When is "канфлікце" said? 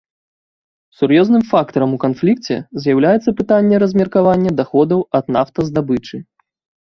2.05-2.57